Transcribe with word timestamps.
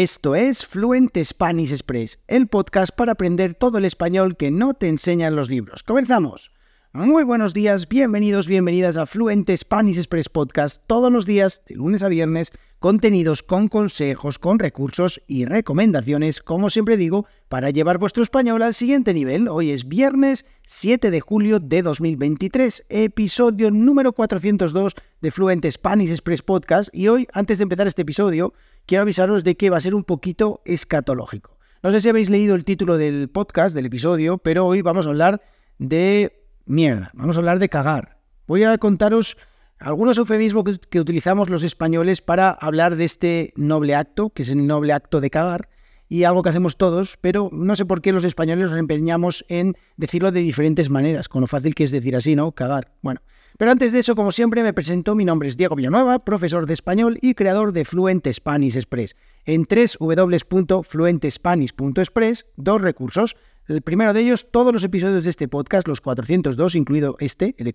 Esto 0.00 0.34
es 0.34 0.64
Fluent 0.64 1.14
Spanish 1.22 1.72
Express, 1.72 2.24
el 2.26 2.46
podcast 2.46 2.90
para 2.96 3.12
aprender 3.12 3.54
todo 3.54 3.76
el 3.76 3.84
español 3.84 4.38
que 4.38 4.50
no 4.50 4.72
te 4.72 4.88
enseñan 4.88 5.36
los 5.36 5.50
libros. 5.50 5.82
¡Comenzamos! 5.82 6.52
Muy 6.94 7.22
buenos 7.22 7.52
días, 7.52 7.86
bienvenidos, 7.86 8.46
bienvenidas 8.48 8.96
a 8.96 9.04
Fluent 9.04 9.50
Spanish 9.54 9.98
Express 9.98 10.30
Podcast, 10.30 10.82
todos 10.86 11.12
los 11.12 11.26
días, 11.26 11.62
de 11.68 11.74
lunes 11.74 12.02
a 12.02 12.08
viernes, 12.08 12.50
contenidos 12.78 13.42
con 13.42 13.68
consejos, 13.68 14.38
con 14.38 14.58
recursos 14.58 15.22
y 15.28 15.44
recomendaciones, 15.44 16.40
como 16.40 16.70
siempre 16.70 16.96
digo, 16.96 17.26
para 17.50 17.68
llevar 17.68 17.98
vuestro 17.98 18.22
español 18.22 18.62
al 18.62 18.72
siguiente 18.72 19.12
nivel. 19.12 19.48
Hoy 19.48 19.70
es 19.70 19.86
viernes 19.86 20.46
7 20.64 21.10
de 21.10 21.20
julio 21.20 21.60
de 21.60 21.82
2023, 21.82 22.86
episodio 22.88 23.70
número 23.70 24.14
402 24.14 24.96
de 25.20 25.30
Fluent 25.30 25.66
Spanish 25.70 26.10
Express 26.10 26.40
Podcast, 26.40 26.88
y 26.92 27.08
hoy, 27.08 27.28
antes 27.34 27.58
de 27.58 27.64
empezar 27.64 27.86
este 27.86 28.02
episodio, 28.02 28.54
quiero 28.86 29.02
avisaros 29.02 29.44
de 29.44 29.56
que 29.56 29.70
va 29.70 29.76
a 29.76 29.80
ser 29.80 29.94
un 29.94 30.04
poquito 30.04 30.60
escatológico. 30.64 31.58
No 31.82 31.90
sé 31.90 32.00
si 32.00 32.08
habéis 32.08 32.28
leído 32.28 32.54
el 32.54 32.64
título 32.64 32.98
del 32.98 33.28
podcast, 33.28 33.74
del 33.74 33.86
episodio, 33.86 34.38
pero 34.38 34.66
hoy 34.66 34.82
vamos 34.82 35.06
a 35.06 35.10
hablar 35.10 35.42
de 35.78 36.44
mierda. 36.66 37.10
Vamos 37.14 37.36
a 37.36 37.40
hablar 37.40 37.58
de 37.58 37.68
cagar. 37.68 38.18
Voy 38.46 38.64
a 38.64 38.76
contaros 38.78 39.36
algunos 39.78 40.18
eufemismos 40.18 40.78
que, 40.90 41.00
utilizamos 41.00 41.48
los 41.48 41.62
españoles 41.62 42.20
para 42.20 42.50
hablar 42.50 42.96
de 42.96 43.04
este 43.04 43.52
noble 43.56 43.94
acto, 43.94 44.30
que 44.30 44.42
es 44.42 44.50
el 44.50 44.66
noble 44.66 44.92
acto 44.92 45.20
de 45.20 45.30
cagar, 45.30 45.70
y 46.10 46.24
algo 46.24 46.42
que 46.42 46.50
hacemos 46.50 46.76
todos, 46.76 47.16
pero 47.20 47.48
no 47.52 47.76
sé 47.76 47.86
por 47.86 48.02
qué 48.02 48.12
los 48.12 48.24
españoles 48.24 48.68
nos 48.68 48.78
empeñamos 48.78 49.46
en 49.48 49.76
decirlo 49.96 50.32
de 50.32 50.40
diferentes 50.40 50.90
maneras, 50.90 51.28
con 51.28 51.40
lo 51.40 51.46
fácil 51.46 51.76
que 51.76 51.84
es 51.84 51.92
decir 51.92 52.16
así, 52.16 52.34
¿no? 52.34 52.50
Cagar. 52.52 52.90
Bueno, 53.00 53.20
pero 53.56 53.70
antes 53.70 53.92
de 53.92 54.00
eso, 54.00 54.16
como 54.16 54.32
siempre, 54.32 54.64
me 54.64 54.74
presento. 54.74 55.14
Mi 55.14 55.24
nombre 55.24 55.48
es 55.48 55.56
Diego 55.56 55.76
Villanueva, 55.76 56.24
profesor 56.24 56.66
de 56.66 56.74
español 56.74 57.16
y 57.22 57.34
creador 57.34 57.72
de 57.72 57.84
Fluent 57.84 58.26
Spanish 58.26 58.76
Express. 58.76 59.14
En 59.44 59.68
www.fluentespanish.express, 59.70 62.46
dos 62.56 62.82
recursos 62.82 63.36
el 63.68 63.82
primero 63.82 64.12
de 64.12 64.22
ellos, 64.22 64.50
todos 64.50 64.72
los 64.72 64.82
episodios 64.82 65.22
de 65.22 65.30
este 65.30 65.46
podcast, 65.46 65.86
los 65.86 66.00
402, 66.00 66.74
incluido 66.74 67.14
este, 67.20 67.54
el 67.56 67.66
de 67.66 67.72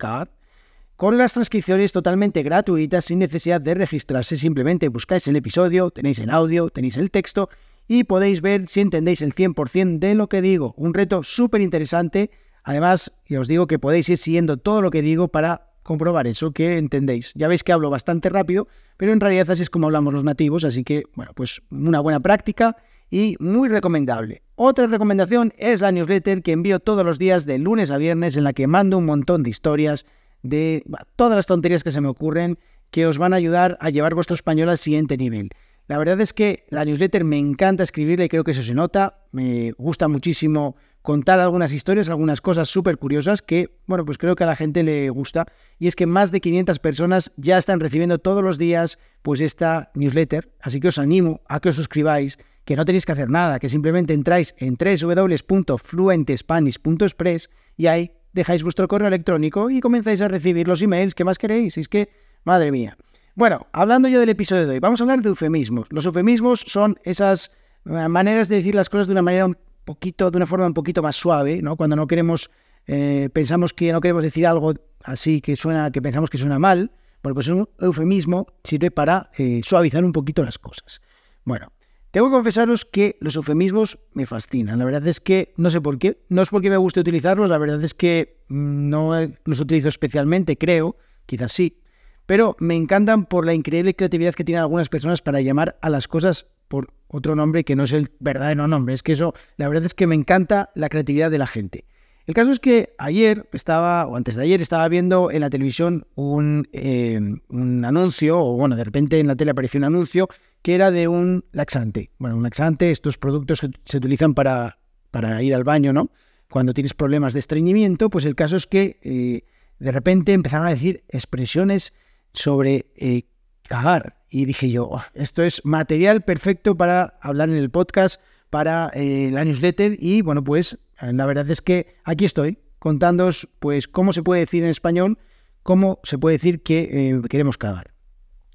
con 0.97 1.17
las 1.17 1.31
transcripciones 1.33 1.93
totalmente 1.93 2.43
gratuitas 2.43 3.05
sin 3.05 3.19
necesidad 3.19 3.61
de 3.61 3.75
registrarse. 3.75 4.35
Simplemente 4.35 4.89
buscáis 4.89 5.25
el 5.29 5.37
episodio, 5.37 5.91
tenéis 5.91 6.19
el 6.19 6.31
audio, 6.31 6.69
tenéis 6.69 6.97
el 6.97 7.11
texto 7.11 7.47
y 7.87 8.03
podéis 8.03 8.41
ver 8.41 8.67
si 8.67 8.81
entendéis 8.81 9.21
el 9.21 9.33
100% 9.33 9.99
de 9.99 10.15
lo 10.15 10.27
que 10.27 10.41
digo. 10.41 10.73
Un 10.77 10.93
reto 10.93 11.23
súper 11.23 11.61
interesante. 11.61 12.31
Además, 12.63 13.13
ya 13.27 13.39
os 13.39 13.47
digo 13.47 13.67
que 13.67 13.79
podéis 13.79 14.09
ir 14.09 14.17
siguiendo 14.17 14.57
todo 14.57 14.81
lo 14.81 14.91
que 14.91 15.01
digo 15.01 15.27
para 15.27 15.71
comprobar 15.83 16.25
eso, 16.25 16.51
que 16.51 16.77
entendéis. 16.77 17.31
Ya 17.35 17.47
veis 17.47 17.63
que 17.63 17.71
hablo 17.71 17.91
bastante 17.91 18.29
rápido, 18.29 18.67
pero 18.97 19.13
en 19.13 19.19
realidad 19.19 19.51
así 19.51 19.61
es 19.61 19.69
como 19.69 19.85
hablamos 19.85 20.13
los 20.13 20.23
nativos, 20.23 20.63
así 20.63 20.83
que, 20.83 21.03
bueno, 21.13 21.31
pues 21.35 21.61
una 21.69 21.99
buena 21.99 22.19
práctica 22.19 22.75
y 23.11 23.35
muy 23.39 23.69
recomendable. 23.69 24.41
Otra 24.55 24.87
recomendación 24.87 25.53
es 25.57 25.81
la 25.81 25.91
newsletter 25.91 26.41
que 26.41 26.53
envío 26.53 26.79
todos 26.79 27.05
los 27.05 27.19
días 27.19 27.45
de 27.45 27.59
lunes 27.59 27.91
a 27.91 27.97
viernes 27.97 28.35
en 28.35 28.45
la 28.45 28.53
que 28.53 28.65
mando 28.65 28.97
un 28.97 29.05
montón 29.05 29.43
de 29.43 29.51
historias 29.51 30.07
de 30.41 30.83
todas 31.15 31.35
las 31.35 31.45
tonterías 31.45 31.83
que 31.83 31.91
se 31.91 32.01
me 32.01 32.07
ocurren 32.07 32.57
que 32.89 33.05
os 33.05 33.17
van 33.17 33.33
a 33.33 33.35
ayudar 33.35 33.77
a 33.81 33.89
llevar 33.89 34.15
vuestro 34.15 34.35
español 34.35 34.69
al 34.69 34.77
siguiente 34.77 35.17
nivel. 35.17 35.49
La 35.87 35.99
verdad 35.99 36.19
es 36.21 36.33
que 36.33 36.65
la 36.69 36.83
newsletter 36.83 37.23
me 37.23 37.37
encanta 37.37 37.83
escribirla 37.83 38.25
y 38.25 38.29
creo 38.29 38.43
que 38.43 38.49
eso 38.51 38.63
se 38.63 38.73
nota. 38.73 39.19
Me 39.31 39.71
gusta 39.73 40.07
muchísimo 40.07 40.75
contar 41.03 41.39
algunas 41.39 41.71
historias, 41.71 42.09
algunas 42.09 42.41
cosas 42.41 42.67
súper 42.67 42.97
curiosas 42.97 43.43
que, 43.43 43.77
bueno, 43.85 44.03
pues 44.03 44.17
creo 44.17 44.35
que 44.35 44.43
a 44.43 44.47
la 44.47 44.55
gente 44.55 44.81
le 44.81 45.11
gusta. 45.11 45.45
Y 45.77 45.85
es 45.87 45.95
que 45.95 46.07
más 46.07 46.31
de 46.31 46.41
500 46.41 46.79
personas 46.79 47.33
ya 47.37 47.59
están 47.59 47.79
recibiendo 47.79 48.17
todos 48.17 48.43
los 48.43 48.57
días 48.57 48.97
pues 49.21 49.41
esta 49.41 49.91
newsletter. 49.93 50.49
Así 50.59 50.79
que 50.79 50.87
os 50.87 50.97
animo 50.97 51.41
a 51.47 51.59
que 51.59 51.69
os 51.69 51.75
suscribáis 51.75 52.39
que 52.65 52.75
no 52.75 52.83
tenéis 52.83 53.05
que 53.05 53.11
hacer 53.11 53.29
nada, 53.29 53.59
que 53.59 53.69
simplemente 53.69 54.15
entráis 54.15 54.55
en 54.57 54.75
www.fluentespanish.express 54.75 57.51
y 57.77 57.85
ahí 57.85 58.11
dejáis 58.33 58.63
vuestro 58.63 58.87
correo 58.87 59.07
electrónico 59.07 59.69
y 59.69 59.81
comenzáis 59.81 60.21
a 60.21 60.27
recibir 60.27 60.67
los 60.67 60.81
emails 60.81 61.13
que 61.13 61.23
más 61.23 61.37
queréis. 61.37 61.77
Es 61.77 61.87
que, 61.87 62.09
madre 62.43 62.71
mía. 62.71 62.97
Bueno, 63.37 63.67
hablando 63.73 64.07
ya 64.07 64.17
del 64.17 64.29
episodio 64.29 64.65
de 64.65 64.75
hoy, 64.75 64.79
vamos 64.79 65.01
a 65.01 65.03
hablar 65.03 65.21
de 65.21 65.27
eufemismos. 65.27 65.87
Los 65.91 66.05
eufemismos 66.05 66.63
son 66.65 66.97
esas 67.03 67.51
eh, 67.83 68.07
maneras 68.07 68.47
de 68.47 68.55
decir 68.55 68.73
las 68.73 68.87
cosas 68.87 69.07
de 69.07 69.11
una 69.11 69.21
manera 69.21 69.45
un 69.45 69.57
poquito, 69.83 70.31
de 70.31 70.37
una 70.37 70.45
forma 70.45 70.65
un 70.65 70.73
poquito 70.73 71.03
más 71.03 71.17
suave, 71.17 71.61
¿no? 71.61 71.75
Cuando 71.75 71.97
no 71.97 72.07
queremos, 72.07 72.49
eh, 72.87 73.29
pensamos 73.33 73.73
que 73.73 73.91
no 73.91 73.99
queremos 73.99 74.23
decir 74.23 74.47
algo 74.47 74.73
así 75.03 75.41
que 75.41 75.57
suena, 75.57 75.91
que 75.91 76.01
pensamos 76.01 76.29
que 76.29 76.37
suena 76.37 76.59
mal. 76.59 76.91
Bueno, 77.23 77.33
pues 77.33 77.49
un 77.49 77.67
eufemismo 77.81 78.47
sirve 78.63 78.89
para 78.89 79.29
eh, 79.37 79.59
suavizar 79.65 80.05
un 80.05 80.13
poquito 80.13 80.41
las 80.45 80.57
cosas. 80.57 81.01
Bueno, 81.43 81.73
tengo 82.11 82.29
que 82.29 82.35
confesaros 82.35 82.85
que 82.85 83.17
los 83.19 83.35
eufemismos 83.35 83.99
me 84.13 84.25
fascinan. 84.25 84.79
La 84.79 84.85
verdad 84.85 85.05
es 85.07 85.19
que 85.19 85.53
no 85.57 85.69
sé 85.69 85.81
por 85.81 85.99
qué. 85.99 86.23
No 86.29 86.41
es 86.41 86.49
porque 86.49 86.69
me 86.69 86.77
guste 86.77 87.01
utilizarlos, 87.01 87.49
la 87.49 87.57
verdad 87.57 87.83
es 87.83 87.93
que 87.93 88.45
mm, 88.47 88.89
no 88.89 89.11
los 89.43 89.59
utilizo 89.59 89.89
especialmente, 89.89 90.57
creo, 90.57 90.95
quizás 91.25 91.51
sí. 91.51 91.81
Pero 92.25 92.55
me 92.59 92.75
encantan 92.75 93.25
por 93.25 93.45
la 93.45 93.53
increíble 93.53 93.95
creatividad 93.95 94.33
que 94.33 94.43
tienen 94.43 94.61
algunas 94.61 94.89
personas 94.89 95.21
para 95.21 95.41
llamar 95.41 95.77
a 95.81 95.89
las 95.89 96.07
cosas 96.07 96.47
por 96.67 96.93
otro 97.07 97.35
nombre 97.35 97.63
que 97.63 97.75
no 97.75 97.83
es 97.83 97.93
el 97.93 98.11
verdadero 98.19 98.67
nombre. 98.67 98.93
Es 98.93 99.03
que 99.03 99.13
eso, 99.13 99.33
la 99.57 99.67
verdad 99.67 99.85
es 99.85 99.93
que 99.93 100.07
me 100.07 100.15
encanta 100.15 100.71
la 100.75 100.89
creatividad 100.89 101.29
de 101.29 101.37
la 101.37 101.47
gente. 101.47 101.85
El 102.25 102.33
caso 102.33 102.51
es 102.51 102.59
que 102.59 102.95
ayer 102.97 103.47
estaba, 103.53 104.07
o 104.07 104.15
antes 104.15 104.35
de 104.35 104.43
ayer, 104.43 104.59
estaba 104.59 104.87
viendo 104.87 105.29
en 105.29 105.41
la 105.41 105.51
televisión 105.51 106.07
un, 106.15 106.67
eh, 106.73 107.19
un 107.49 107.85
anuncio, 107.85 108.39
o 108.39 108.57
bueno, 108.57 108.75
de 108.75 108.83
repente 108.83 109.19
en 109.19 109.27
la 109.27 109.35
tele 109.35 109.51
apareció 109.51 109.77
un 109.77 109.83
anuncio 109.83 110.27
que 110.63 110.73
era 110.73 110.89
de 110.89 111.07
un 111.07 111.45
laxante. 111.51 112.09
Bueno, 112.17 112.37
un 112.37 112.43
laxante, 112.43 112.89
estos 112.89 113.19
productos 113.19 113.61
que 113.61 113.69
se 113.85 113.97
utilizan 113.97 114.33
para, 114.33 114.79
para 115.11 115.43
ir 115.43 115.53
al 115.53 115.63
baño, 115.63 115.93
¿no? 115.93 116.09
Cuando 116.49 116.73
tienes 116.73 116.95
problemas 116.95 117.33
de 117.33 117.39
estreñimiento, 117.39 118.09
pues 118.09 118.25
el 118.25 118.33
caso 118.33 118.57
es 118.57 118.65
que 118.65 118.99
eh, 119.03 119.43
de 119.77 119.91
repente 119.91 120.33
empezaron 120.33 120.65
a 120.65 120.71
decir 120.71 121.03
expresiones 121.09 121.93
sobre 122.35 122.85
eh, 122.95 123.23
cagar. 123.63 124.17
Y 124.29 124.45
dije 124.45 124.69
yo, 124.69 124.91
esto 125.13 125.43
es 125.43 125.61
material 125.65 126.21
perfecto 126.23 126.75
para 126.75 127.17
hablar 127.21 127.49
en 127.49 127.55
el 127.55 127.69
podcast, 127.69 128.21
para 128.49 128.91
la 128.93 129.45
newsletter. 129.45 129.97
Y 129.99 130.21
bueno, 130.21 130.43
pues 130.43 130.77
la 131.01 131.25
verdad 131.25 131.49
es 131.49 131.61
que 131.61 131.95
aquí 132.03 132.25
estoy 132.25 132.59
contándoos 132.85 133.47
pues 133.57 133.87
cómo 133.87 134.13
se 134.13 134.21
puede 134.21 134.41
decir 134.41 134.63
en 134.63 134.69
español, 134.69 135.17
cómo 135.63 135.99
se 136.03 136.19
puede 136.19 136.37
decir 136.37 136.61
que 136.61 137.09
eh, 137.09 137.21
queremos 137.27 137.57
cagar 137.57 137.95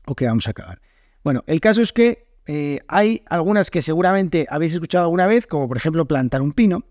o 0.07 0.15
que 0.15 0.27
vamos 0.27 0.47
a 0.47 0.53
cagar. 0.53 0.81
Bueno, 1.25 1.43
el 1.49 1.61
caso 1.61 1.83
es 1.83 1.93
que 1.93 2.29
eh, 2.47 2.79
hay 2.87 3.25
algunas 3.27 3.73
que 3.73 3.83
seguramente 3.83 4.47
habéis 4.49 4.75
escuchado 4.75 5.07
alguna 5.07 5.27
vez, 5.27 5.49
como 5.49 5.67
por 5.67 5.77
ejemplo 5.77 6.07
plantar 6.07 6.43
un 6.43 6.53
pino, 6.53 6.85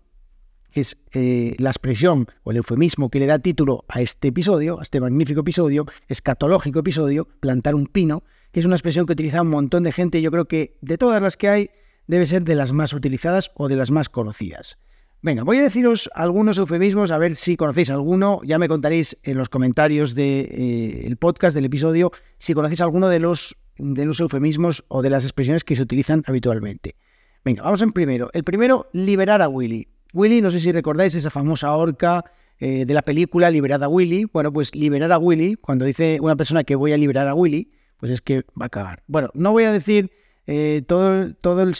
es 0.72 0.98
eh, 1.12 1.54
la 1.58 1.70
expresión 1.70 2.26
o 2.42 2.50
el 2.50 2.58
eufemismo 2.58 3.10
que 3.10 3.18
le 3.18 3.26
da 3.26 3.38
título 3.38 3.84
a 3.88 4.00
este 4.00 4.28
episodio, 4.28 4.78
a 4.78 4.82
este 4.82 5.00
magnífico 5.00 5.40
episodio, 5.40 5.86
escatológico 6.08 6.80
episodio, 6.80 7.28
plantar 7.40 7.74
un 7.74 7.86
pino, 7.86 8.22
que 8.52 8.60
es 8.60 8.66
una 8.66 8.76
expresión 8.76 9.06
que 9.06 9.12
utiliza 9.12 9.42
un 9.42 9.48
montón 9.48 9.82
de 9.84 9.92
gente, 9.92 10.22
yo 10.22 10.30
creo 10.30 10.46
que 10.46 10.78
de 10.80 10.98
todas 10.98 11.22
las 11.22 11.36
que 11.36 11.48
hay, 11.48 11.70
debe 12.06 12.26
ser 12.26 12.42
de 12.42 12.54
las 12.54 12.72
más 12.72 12.92
utilizadas 12.92 13.52
o 13.54 13.68
de 13.68 13.76
las 13.76 13.90
más 13.90 14.08
conocidas. 14.08 14.78
Venga, 15.22 15.42
voy 15.42 15.58
a 15.58 15.62
deciros 15.62 16.08
algunos 16.14 16.56
eufemismos, 16.56 17.10
a 17.10 17.18
ver 17.18 17.36
si 17.36 17.56
conocéis 17.56 17.90
alguno. 17.90 18.40
Ya 18.42 18.58
me 18.58 18.68
contaréis 18.68 19.18
en 19.22 19.36
los 19.36 19.50
comentarios 19.50 20.14
del 20.14 20.48
de, 20.48 21.06
eh, 21.08 21.16
podcast, 21.16 21.54
del 21.54 21.66
episodio, 21.66 22.10
si 22.38 22.54
conocéis 22.54 22.80
alguno 22.80 23.08
de 23.08 23.20
los, 23.20 23.54
de 23.76 24.06
los 24.06 24.18
eufemismos 24.20 24.82
o 24.88 25.02
de 25.02 25.10
las 25.10 25.24
expresiones 25.24 25.62
que 25.62 25.76
se 25.76 25.82
utilizan 25.82 26.24
habitualmente. 26.26 26.96
Venga, 27.44 27.62
vamos 27.62 27.82
en 27.82 27.92
primero. 27.92 28.30
El 28.32 28.44
primero, 28.44 28.88
liberar 28.94 29.42
a 29.42 29.48
Willy. 29.48 29.88
Willy, 30.12 30.40
no 30.40 30.50
sé 30.50 30.60
si 30.60 30.72
recordáis 30.72 31.14
esa 31.14 31.30
famosa 31.30 31.74
orca 31.74 32.24
eh, 32.58 32.84
de 32.84 32.94
la 32.94 33.02
película 33.02 33.50
Liberad 33.50 33.82
a 33.82 33.88
Willy. 33.88 34.26
Bueno, 34.32 34.52
pues 34.52 34.74
liberar 34.74 35.12
a 35.12 35.18
Willy, 35.18 35.56
cuando 35.56 35.84
dice 35.84 36.18
una 36.20 36.36
persona 36.36 36.64
que 36.64 36.76
voy 36.76 36.92
a 36.92 36.98
liberar 36.98 37.26
a 37.28 37.34
Willy, 37.34 37.72
pues 37.98 38.12
es 38.12 38.20
que 38.20 38.44
va 38.60 38.66
a 38.66 38.68
cagar. 38.68 39.02
Bueno, 39.06 39.30
no 39.34 39.52
voy 39.52 39.64
a 39.64 39.72
decir 39.72 40.10
eh, 40.46 40.82
todo, 40.86 41.32
todos 41.34 41.66
los 41.66 41.78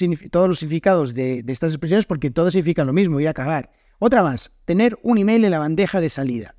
significados 0.58 1.14
de, 1.14 1.44
estas 1.48 1.72
expresiones 1.72 2.06
porque 2.06 2.30
todos 2.30 2.52
significan 2.52 2.86
lo 2.86 2.92
mismo, 2.92 3.20
ir 3.20 3.28
a 3.28 3.34
cagar. 3.34 3.72
Otra 3.98 4.22
más, 4.22 4.52
tener 4.64 4.98
un 5.02 5.18
email 5.18 5.44
en 5.44 5.50
la 5.50 5.58
bandeja 5.58 6.00
de 6.00 6.08
salida. 6.08 6.54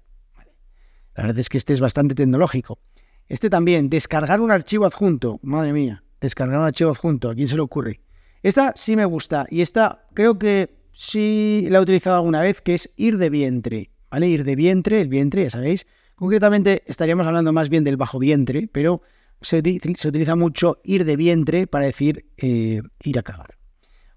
La 1.16 1.24
verdad 1.24 1.40
es 1.40 1.50
que 1.50 1.58
este 1.58 1.74
es 1.74 1.80
bastante 1.80 2.16
tecnológico. 2.16 2.80
Este 3.28 3.50
también, 3.50 3.90
descargar 3.90 4.42
un 4.42 4.52
archivo 4.52 4.86
adjunto. 4.86 5.40
Madre 5.42 5.74
mía, 5.74 6.04
descargar 6.20 6.60
un 6.60 6.66
archivo 6.66 6.92
adjunto. 6.92 7.30
¿A 7.30 7.36
quién 7.36 7.48
se 7.48 7.56
le 7.56 7.62
ocurre? 7.62 8.02
Esta 8.44 8.74
sí 8.76 8.96
me 8.96 9.06
gusta 9.06 9.46
y 9.50 9.62
esta 9.62 10.08
creo 10.14 10.38
que 10.38 10.81
sí 11.02 11.66
la 11.70 11.80
he 11.80 11.82
utilizado 11.82 12.18
alguna 12.18 12.42
vez, 12.42 12.62
que 12.62 12.76
es 12.76 12.94
ir 12.96 13.18
de 13.18 13.30
vientre. 13.30 13.90
¿Vale? 14.12 14.28
Ir 14.28 14.44
de 14.44 14.56
vientre, 14.56 15.02
el 15.02 15.08
vientre, 15.08 15.44
ya 15.44 15.50
sabéis. 15.50 15.88
Concretamente 16.16 16.84
estaríamos 16.86 17.26
hablando 17.26 17.52
más 17.52 17.70
bien 17.70 17.84
del 17.84 17.98
bajo 17.98 18.20
vientre, 18.20 18.70
pero 18.72 19.02
se, 19.42 19.58
utiliza 19.58 20.36
mucho 20.36 20.80
ir 20.84 21.06
de 21.06 21.16
vientre 21.16 21.66
para 21.66 21.86
decir 21.86 22.28
eh, 22.38 22.82
ir 23.04 23.18
a 23.18 23.24
cagar. 23.24 23.58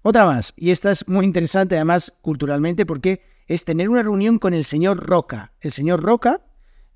Otra 0.03 0.25
más, 0.25 0.53
y 0.55 0.69
esta 0.69 0.91
es 0.91 1.07
muy 1.07 1.25
interesante 1.25 1.73
además 1.73 2.13
culturalmente 2.21 2.85
porque 2.85 3.23
es 3.47 3.65
tener 3.65 3.89
una 3.89 4.03
reunión 4.03 4.37
con 4.37 4.53
el 4.53 4.63
señor 4.63 4.97
Roca. 4.97 5.53
El 5.61 5.71
señor 5.71 6.03
Roca, 6.03 6.41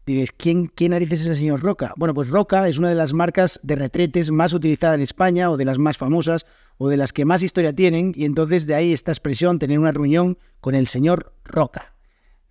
diréis, 0.05 0.31
¿quién, 0.31 0.67
quién 0.67 0.91
narices 0.91 1.21
es 1.21 1.27
el 1.27 1.35
señor 1.37 1.61
Roca? 1.61 1.93
Bueno, 1.97 2.13
pues 2.13 2.29
Roca 2.29 2.67
es 2.67 2.77
una 2.77 2.89
de 2.89 2.95
las 2.95 3.13
marcas 3.13 3.59
de 3.63 3.75
retretes 3.75 4.29
más 4.29 4.53
utilizada 4.53 4.93
en 4.93 5.01
España 5.01 5.49
o 5.49 5.57
de 5.57 5.65
las 5.65 5.79
más 5.79 5.97
famosas 5.97 6.45
o 6.79 6.87
de 6.87 6.97
las 6.97 7.13
que 7.13 7.25
más 7.25 7.43
historia 7.43 7.73
tienen, 7.73 8.13
y 8.15 8.23
entonces 8.23 8.65
de 8.65 8.73
ahí 8.73 8.93
esta 8.93 9.11
expresión, 9.11 9.59
tener 9.59 9.77
una 9.77 9.91
reunión 9.91 10.37
con 10.61 10.75
el 10.75 10.87
señor 10.87 11.33
Roca. 11.43 11.93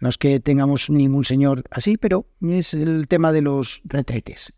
No 0.00 0.10
es 0.10 0.18
que 0.18 0.38
tengamos 0.38 0.90
ningún 0.90 1.24
señor 1.24 1.64
así, 1.70 1.96
pero 1.96 2.26
es 2.42 2.74
el 2.74 3.08
tema 3.08 3.32
de 3.32 3.40
los 3.40 3.80
retretes. 3.84 4.52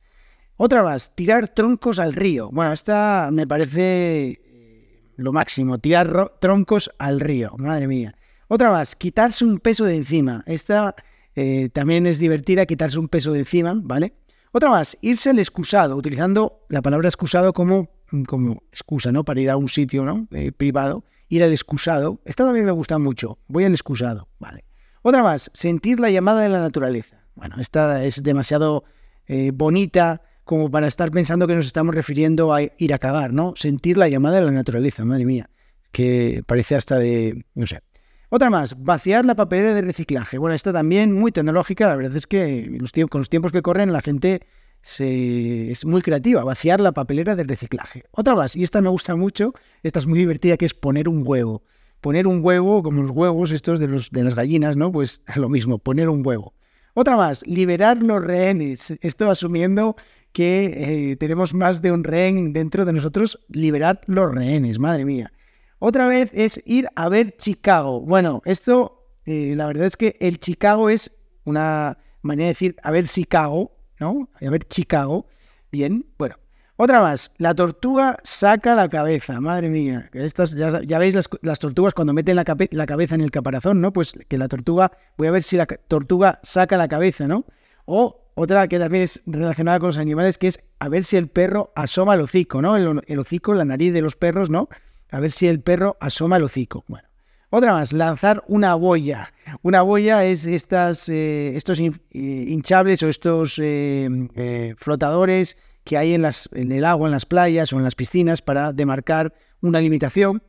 Otra 0.56 0.82
más, 0.82 1.14
tirar 1.14 1.48
troncos 1.48 2.00
al 2.00 2.12
río. 2.12 2.50
Bueno, 2.52 2.72
esta 2.72 3.30
me 3.32 3.46
parece 3.46 4.40
eh, 4.44 5.12
lo 5.16 5.32
máximo, 5.32 5.78
tirar 5.78 6.32
troncos 6.40 6.90
al 6.98 7.20
río, 7.20 7.54
madre 7.56 7.86
mía. 7.86 8.16
Otra 8.48 8.72
más, 8.72 8.96
quitarse 8.96 9.44
un 9.44 9.60
peso 9.60 9.84
de 9.84 9.96
encima. 9.96 10.42
Esta 10.46 10.96
eh, 11.36 11.68
también 11.72 12.08
es 12.08 12.18
divertida, 12.18 12.66
quitarse 12.66 12.98
un 12.98 13.08
peso 13.08 13.32
de 13.32 13.38
encima, 13.38 13.72
¿vale? 13.76 14.14
Otra 14.50 14.68
más, 14.68 14.98
irse 15.00 15.30
al 15.30 15.38
excusado, 15.38 15.94
utilizando 15.94 16.66
la 16.68 16.82
palabra 16.82 17.06
excusado 17.06 17.52
como, 17.52 17.88
como 18.26 18.62
excusa, 18.70 19.12
¿no? 19.12 19.24
Para 19.24 19.40
ir 19.40 19.50
a 19.50 19.56
un 19.56 19.68
sitio, 19.68 20.04
¿no? 20.04 20.26
Eh, 20.30 20.52
privado. 20.52 21.04
Ir 21.28 21.44
al 21.44 21.52
excusado. 21.52 22.20
Esta 22.24 22.44
también 22.44 22.66
me 22.66 22.72
gusta 22.72 22.98
mucho. 22.98 23.38
Voy 23.48 23.64
al 23.64 23.72
excusado, 23.72 24.28
¿vale? 24.38 24.64
Otra 25.02 25.22
más, 25.22 25.50
sentir 25.54 26.00
la 26.00 26.10
llamada 26.10 26.42
de 26.42 26.48
la 26.48 26.60
naturaleza. 26.60 27.24
Bueno, 27.34 27.56
esta 27.58 28.04
es 28.04 28.22
demasiado 28.22 28.84
eh, 29.26 29.50
bonita 29.54 30.22
como 30.44 30.70
para 30.70 30.88
estar 30.88 31.10
pensando 31.10 31.46
que 31.46 31.54
nos 31.54 31.66
estamos 31.66 31.94
refiriendo 31.94 32.52
a 32.52 32.62
ir 32.62 32.92
a 32.92 32.98
cagar, 32.98 33.32
¿no? 33.32 33.54
Sentir 33.56 33.96
la 33.96 34.08
llamada 34.08 34.40
de 34.40 34.46
la 34.46 34.50
naturaleza, 34.50 35.04
madre 35.04 35.24
mía, 35.24 35.48
que 35.92 36.42
parece 36.46 36.74
hasta 36.74 36.98
de, 36.98 37.44
no 37.54 37.66
sé. 37.66 37.80
Otra 38.28 38.50
más, 38.50 38.76
vaciar 38.82 39.24
la 39.24 39.36
papelera 39.36 39.74
de 39.74 39.82
reciclaje. 39.82 40.38
Bueno, 40.38 40.54
esta 40.54 40.72
también 40.72 41.12
muy 41.12 41.32
tecnológica, 41.32 41.86
la 41.86 41.96
verdad 41.96 42.16
es 42.16 42.26
que 42.26 42.78
con 43.08 43.20
los 43.20 43.28
tiempos 43.28 43.52
que 43.52 43.62
corren 43.62 43.92
la 43.92 44.02
gente 44.02 44.42
es 44.82 45.84
muy 45.84 46.02
creativa, 46.02 46.44
vaciar 46.44 46.80
la 46.80 46.92
papelera 46.92 47.36
de 47.36 47.44
reciclaje. 47.44 48.04
Otra 48.10 48.34
más, 48.34 48.56
y 48.56 48.62
esta 48.62 48.80
me 48.80 48.88
gusta 48.88 49.14
mucho, 49.16 49.52
esta 49.82 49.98
es 49.98 50.06
muy 50.06 50.18
divertida, 50.18 50.56
que 50.56 50.64
es 50.66 50.74
poner 50.74 51.08
un 51.08 51.22
huevo 51.26 51.62
poner 52.00 52.26
un 52.26 52.44
huevo, 52.44 52.82
como 52.82 53.02
los 53.02 53.10
huevos 53.10 53.50
estos 53.50 53.78
de, 53.78 53.88
los, 53.88 54.10
de 54.10 54.24
las 54.24 54.34
gallinas, 54.34 54.76
¿no? 54.76 54.90
Pues 54.90 55.22
lo 55.36 55.48
mismo, 55.48 55.78
poner 55.78 56.08
un 56.08 56.26
huevo. 56.26 56.54
Otra 56.94 57.16
más, 57.16 57.46
liberar 57.46 58.02
los 58.02 58.22
rehenes. 58.24 58.94
Esto 59.00 59.30
asumiendo 59.30 59.96
que 60.32 61.10
eh, 61.10 61.16
tenemos 61.16 61.54
más 61.54 61.82
de 61.82 61.92
un 61.92 62.04
rehén 62.04 62.52
dentro 62.52 62.84
de 62.84 62.92
nosotros, 62.92 63.38
liberar 63.48 64.00
los 64.06 64.34
rehenes, 64.34 64.78
madre 64.78 65.04
mía. 65.04 65.32
Otra 65.78 66.08
vez 66.08 66.30
es 66.34 66.62
ir 66.66 66.88
a 66.94 67.08
ver 67.08 67.36
Chicago. 67.36 68.00
Bueno, 68.00 68.42
esto, 68.44 69.06
eh, 69.24 69.54
la 69.56 69.66
verdad 69.66 69.86
es 69.86 69.96
que 69.96 70.16
el 70.20 70.38
Chicago 70.38 70.90
es 70.90 71.16
una 71.44 71.98
manera 72.22 72.48
de 72.48 72.52
decir 72.52 72.76
a 72.82 72.90
ver 72.90 73.06
Chicago, 73.06 73.76
¿no? 74.00 74.28
A 74.44 74.50
ver 74.50 74.66
Chicago. 74.66 75.26
Bien, 75.70 76.04
bueno, 76.18 76.36
otra 76.82 77.02
más, 77.02 77.32
la 77.36 77.54
tortuga 77.54 78.18
saca 78.22 78.74
la 78.74 78.88
cabeza, 78.88 79.38
madre 79.38 79.68
mía. 79.68 80.08
Estas, 80.14 80.52
ya, 80.54 80.98
veis 80.98 81.14
las, 81.42 81.58
tortugas 81.58 81.92
cuando 81.92 82.14
meten 82.14 82.36
la, 82.36 82.44
la, 82.70 82.86
cabeza 82.86 83.14
en 83.14 83.20
el 83.20 83.30
caparazón, 83.30 83.82
¿no? 83.82 83.92
Pues 83.92 84.14
que 84.26 84.38
la 84.38 84.48
tortuga, 84.48 84.90
voy 85.18 85.28
a 85.28 85.30
ver 85.30 85.42
si 85.42 85.58
la 85.58 85.66
tortuga 85.66 86.40
saca 86.42 86.78
la 86.78 86.88
cabeza, 86.88 87.28
¿no? 87.28 87.44
O 87.84 88.30
otra 88.34 88.66
que 88.66 88.78
también 88.78 89.04
es 89.04 89.20
relacionada 89.26 89.78
con 89.78 89.88
los 89.88 89.98
animales, 89.98 90.38
que 90.38 90.46
es 90.46 90.64
a 90.78 90.88
ver 90.88 91.04
si 91.04 91.18
el 91.18 91.28
perro 91.28 91.70
asoma 91.76 92.14
el 92.14 92.22
hocico, 92.22 92.62
¿no? 92.62 92.78
El, 92.78 93.18
hocico, 93.18 93.52
la 93.52 93.66
nariz 93.66 93.92
de 93.92 94.00
los 94.00 94.16
perros, 94.16 94.48
¿no? 94.48 94.70
A 95.10 95.20
ver 95.20 95.32
si 95.32 95.48
el 95.48 95.60
perro 95.60 95.98
asoma 96.00 96.38
el 96.38 96.44
hocico. 96.44 96.84
Bueno. 96.88 97.09
Otra 97.52 97.72
más, 97.72 97.92
lanzar 97.92 98.44
una 98.46 98.76
boya. 98.76 99.32
Una 99.62 99.82
boya 99.82 100.24
es 100.24 100.46
eh, 100.46 101.56
estos 101.56 101.80
eh, 101.80 101.90
hinchables 102.12 103.02
o 103.02 103.08
estos 103.08 103.58
eh, 103.60 104.74
flotadores 104.78 105.58
que 105.82 105.96
hay 105.96 106.14
en, 106.14 106.22
las, 106.22 106.48
en 106.52 106.70
el 106.70 106.84
agua, 106.84 107.08
en 107.08 107.12
las 107.12 107.26
playas 107.26 107.72
o 107.72 107.76
en 107.76 107.82
las 107.82 107.96
piscinas 107.96 108.40
para 108.40 108.72
demarcar 108.72 109.34
una 109.60 109.80
limitación. 109.80 110.44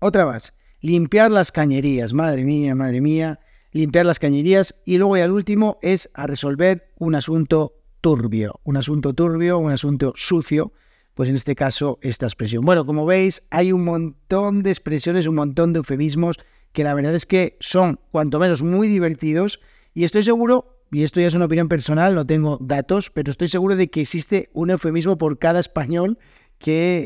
Otra 0.00 0.26
más, 0.26 0.54
limpiar 0.80 1.30
las 1.30 1.52
cañerías, 1.52 2.12
madre 2.12 2.42
mía, 2.42 2.74
madre 2.74 3.00
mía, 3.00 3.38
limpiar 3.70 4.04
las 4.04 4.18
cañerías. 4.18 4.82
Y 4.84 4.98
luego 4.98 5.16
y 5.16 5.20
al 5.20 5.30
último 5.30 5.78
es 5.82 6.10
a 6.14 6.26
resolver 6.26 6.92
un 6.98 7.14
asunto 7.14 7.74
turbio, 8.00 8.60
un 8.64 8.76
asunto 8.76 9.14
turbio, 9.14 9.58
un 9.58 9.70
asunto 9.70 10.12
sucio, 10.16 10.72
pues 11.14 11.28
en 11.28 11.36
este 11.36 11.54
caso 11.54 11.98
esta 12.02 12.26
expresión. 12.26 12.64
Bueno, 12.64 12.84
como 12.84 13.06
veis, 13.06 13.46
hay 13.50 13.72
un 13.72 13.84
montón 13.84 14.62
de 14.62 14.70
expresiones, 14.70 15.26
un 15.26 15.36
montón 15.36 15.72
de 15.72 15.78
eufemismos 15.78 16.38
que 16.72 16.84
la 16.84 16.94
verdad 16.94 17.14
es 17.14 17.24
que 17.24 17.56
son 17.60 18.00
cuanto 18.10 18.38
menos 18.38 18.62
muy 18.62 18.88
divertidos 18.88 19.60
y 19.94 20.04
estoy 20.04 20.24
seguro 20.24 20.74
y 20.90 21.02
esto 21.02 21.20
ya 21.20 21.26
es 21.26 21.34
una 21.34 21.46
opinión 21.46 21.68
personal, 21.68 22.14
no 22.14 22.26
tengo 22.26 22.58
datos, 22.60 23.10
pero 23.10 23.30
estoy 23.30 23.48
seguro 23.48 23.74
de 23.74 23.88
que 23.88 24.02
existe 24.02 24.50
un 24.52 24.70
eufemismo 24.70 25.18
por 25.18 25.38
cada 25.38 25.58
español 25.58 26.18
que, 26.58 27.04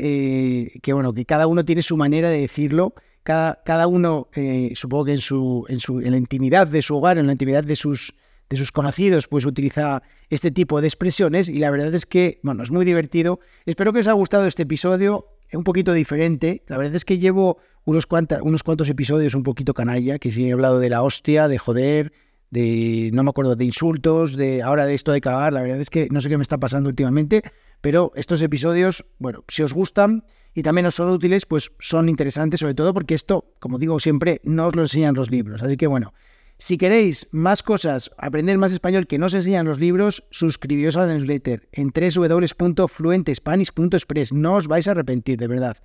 eh, 0.73 0.79
que 0.81 0.93
bueno, 0.93 1.13
que 1.13 1.25
cada 1.25 1.47
uno 1.47 1.63
tiene 1.65 1.81
su 1.81 1.97
manera 1.97 2.29
de 2.29 2.39
decirlo, 2.41 2.93
cada, 3.23 3.61
cada 3.65 3.87
uno, 3.87 4.29
eh, 4.35 4.73
supongo 4.75 5.05
que 5.05 5.11
en, 5.13 5.17
su, 5.21 5.65
en, 5.69 5.79
su, 5.79 6.01
en 6.01 6.11
la 6.11 6.17
intimidad 6.17 6.67
de 6.67 6.81
su 6.81 6.97
hogar, 6.97 7.17
en 7.17 7.25
la 7.27 7.33
intimidad 7.33 7.63
de 7.63 7.75
sus, 7.75 8.13
de 8.49 8.57
sus 8.57 8.71
conocidos, 8.71 9.27
pues 9.27 9.45
utiliza 9.45 10.01
este 10.29 10.51
tipo 10.51 10.81
de 10.81 10.87
expresiones 10.87 11.49
y 11.49 11.59
la 11.59 11.69
verdad 11.69 11.93
es 11.93 12.05
que, 12.05 12.39
bueno, 12.43 12.63
es 12.63 12.71
muy 12.71 12.83
divertido. 12.83 13.39
Espero 13.65 13.93
que 13.93 13.99
os 13.99 14.07
haya 14.07 14.13
gustado 14.13 14.47
este 14.47 14.63
episodio, 14.63 15.27
es 15.47 15.55
un 15.55 15.63
poquito 15.63 15.93
diferente. 15.93 16.63
La 16.67 16.77
verdad 16.77 16.95
es 16.95 17.05
que 17.05 17.19
llevo 17.19 17.57
unos, 17.85 18.07
unos 18.41 18.63
cuantos 18.63 18.89
episodios 18.89 19.35
un 19.35 19.43
poquito 19.43 19.73
canalla, 19.73 20.19
que 20.19 20.31
sí 20.31 20.47
he 20.47 20.51
hablado 20.53 20.79
de 20.79 20.89
la 20.89 21.03
hostia, 21.03 21.47
de 21.47 21.59
joder, 21.59 22.11
de, 22.49 23.11
no 23.13 23.23
me 23.23 23.29
acuerdo, 23.29 23.55
de 23.55 23.65
insultos, 23.65 24.35
de 24.35 24.63
ahora 24.63 24.85
de 24.85 24.95
esto 24.95 25.11
de 25.11 25.21
cagar, 25.21 25.53
la 25.53 25.61
verdad 25.61 25.79
es 25.79 25.89
que 25.89 26.07
no 26.09 26.19
sé 26.21 26.29
qué 26.29 26.37
me 26.37 26.43
está 26.43 26.57
pasando 26.57 26.89
últimamente, 26.89 27.43
pero 27.81 28.11
estos 28.15 28.41
episodios, 28.41 29.05
bueno, 29.19 29.43
si 29.47 29.61
os 29.61 29.73
gustan 29.73 30.23
y 30.53 30.63
también 30.63 30.87
os 30.87 30.95
son 30.95 31.11
útiles, 31.11 31.45
pues 31.45 31.71
son 31.79 32.09
interesantes, 32.09 32.59
sobre 32.59 32.73
todo 32.73 32.93
porque 32.93 33.13
esto, 33.13 33.53
como 33.59 33.77
digo 33.77 33.99
siempre, 33.99 34.41
no 34.43 34.67
os 34.67 34.75
lo 34.75 34.81
enseñan 34.81 35.13
los 35.13 35.29
libros. 35.29 35.61
Así 35.61 35.77
que 35.77 35.87
bueno, 35.87 36.13
si 36.59 36.77
queréis 36.77 37.27
más 37.31 37.63
cosas, 37.63 38.11
aprender 38.17 38.57
más 38.57 38.73
español 38.73 39.07
que 39.07 39.17
no 39.17 39.27
os 39.27 39.33
enseñan 39.33 39.65
los 39.65 39.79
libros, 39.79 40.25
suscribíos 40.29 40.97
a 40.97 41.05
la 41.05 41.13
newsletter 41.13 41.69
en 41.71 41.89
www.fluentespanish.express. 41.89 44.33
No 44.33 44.55
os 44.55 44.67
vais 44.67 44.85
a 44.87 44.91
arrepentir, 44.91 45.39
de 45.39 45.47
verdad. 45.47 45.77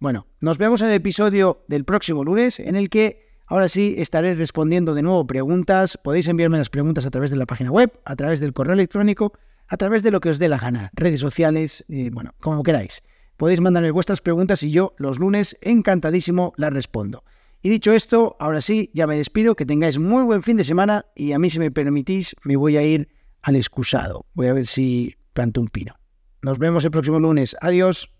Bueno, 0.00 0.26
nos 0.40 0.56
vemos 0.56 0.80
en 0.80 0.86
el 0.88 0.94
episodio 0.94 1.62
del 1.68 1.84
próximo 1.84 2.24
lunes 2.24 2.58
en 2.58 2.76
el 2.76 2.88
que 2.90 3.30
Ahora 3.52 3.68
sí, 3.68 3.96
estaré 3.98 4.34
respondiendo 4.34 4.94
de 4.94 5.02
nuevo 5.02 5.26
preguntas. 5.26 5.98
Podéis 6.02 6.26
enviarme 6.28 6.56
las 6.56 6.70
preguntas 6.70 7.04
a 7.04 7.10
través 7.10 7.30
de 7.30 7.36
la 7.36 7.44
página 7.44 7.70
web, 7.70 7.92
a 8.06 8.16
través 8.16 8.40
del 8.40 8.54
correo 8.54 8.72
electrónico, 8.72 9.34
a 9.68 9.76
través 9.76 10.02
de 10.02 10.10
lo 10.10 10.20
que 10.20 10.30
os 10.30 10.38
dé 10.38 10.48
la 10.48 10.56
gana, 10.56 10.90
redes 10.94 11.20
sociales, 11.20 11.84
eh, 11.90 12.08
bueno, 12.10 12.34
como 12.40 12.62
queráis. 12.62 13.02
Podéis 13.36 13.60
mandarme 13.60 13.90
vuestras 13.90 14.22
preguntas 14.22 14.62
y 14.62 14.70
yo 14.70 14.94
los 14.96 15.18
lunes 15.18 15.58
encantadísimo 15.60 16.54
las 16.56 16.72
respondo. 16.72 17.24
Y 17.62 17.70
dicho 17.70 17.92
esto, 17.92 18.36
ahora 18.40 18.60
sí, 18.60 18.90
ya 18.92 19.06
me 19.06 19.16
despido, 19.16 19.54
que 19.54 19.64
tengáis 19.64 19.98
muy 19.98 20.24
buen 20.24 20.42
fin 20.42 20.56
de 20.56 20.64
semana 20.64 21.06
y 21.14 21.32
a 21.32 21.38
mí 21.38 21.48
si 21.48 21.60
me 21.60 21.70
permitís 21.70 22.34
me 22.42 22.56
voy 22.56 22.76
a 22.76 22.82
ir 22.82 23.08
al 23.40 23.54
excusado. 23.54 24.26
Voy 24.34 24.48
a 24.48 24.52
ver 24.52 24.66
si 24.66 25.14
planto 25.32 25.60
un 25.60 25.68
pino. 25.68 25.94
Nos 26.42 26.58
vemos 26.58 26.84
el 26.84 26.90
próximo 26.90 27.20
lunes. 27.20 27.56
Adiós. 27.60 28.12